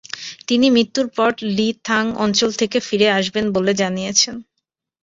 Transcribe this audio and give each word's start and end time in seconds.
তিনি 0.47 0.67
মৃত্যুর 0.69 1.07
পর 1.17 1.29
লি-থাং 1.49 2.03
অঞ্চল 2.17 2.49
থেকে 2.53 2.77
ফিরে 2.87 3.07
আসবেন 3.11 3.45
বলে 3.55 3.71
জানিয়েছিলেন। 3.73 4.37